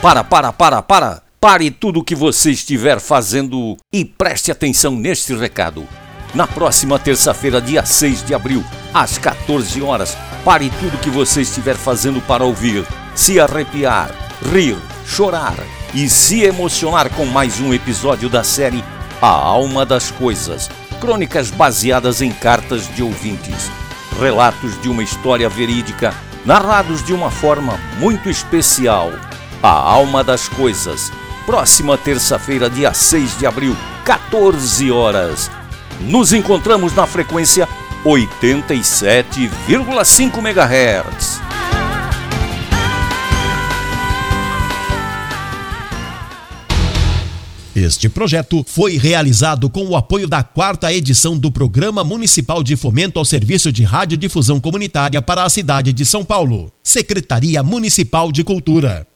[0.00, 1.22] Para, para, para, para!
[1.40, 5.86] Pare tudo o que você estiver fazendo e preste atenção neste recado.
[6.34, 8.64] Na próxima terça-feira, dia 6 de abril,
[8.94, 12.84] às 14 horas, pare tudo o que você estiver fazendo para ouvir,
[13.14, 14.10] se arrepiar,
[14.52, 15.56] rir, chorar
[15.92, 18.84] e se emocionar com mais um episódio da série
[19.20, 20.70] A Alma das Coisas.
[21.00, 23.70] Crônicas baseadas em cartas de ouvintes.
[24.20, 29.12] Relatos de uma história verídica, narrados de uma forma muito especial.
[29.62, 31.10] A Alma das Coisas.
[31.44, 35.50] Próxima terça-feira, dia 6 de abril, 14 horas.
[36.00, 37.68] Nos encontramos na frequência
[38.04, 41.40] 87,5 MHz.
[47.74, 53.18] Este projeto foi realizado com o apoio da quarta edição do Programa Municipal de Fomento
[53.18, 56.72] ao Serviço de Radiodifusão Comunitária para a cidade de São Paulo.
[56.82, 59.06] Secretaria Municipal de Cultura.